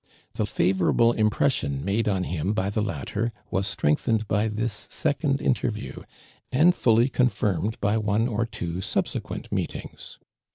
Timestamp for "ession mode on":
1.45-2.23